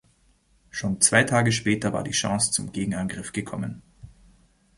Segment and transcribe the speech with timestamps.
[0.71, 3.83] Schon zwei Tage später war die Chance zum Gegenangriff gekommen.